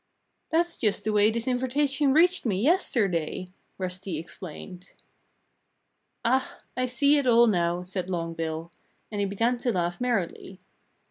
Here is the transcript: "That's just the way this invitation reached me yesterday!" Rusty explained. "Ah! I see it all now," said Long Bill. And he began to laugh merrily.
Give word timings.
"That's 0.49 0.77
just 0.77 1.03
the 1.03 1.13
way 1.13 1.29
this 1.29 1.47
invitation 1.47 2.11
reached 2.11 2.43
me 2.43 2.59
yesterday!" 2.59 3.49
Rusty 3.77 4.17
explained. 4.17 4.87
"Ah! 6.25 6.59
I 6.75 6.87
see 6.87 7.19
it 7.19 7.27
all 7.27 7.45
now," 7.45 7.83
said 7.83 8.09
Long 8.09 8.33
Bill. 8.33 8.71
And 9.11 9.21
he 9.21 9.27
began 9.27 9.59
to 9.59 9.71
laugh 9.71 10.01
merrily. 10.01 10.59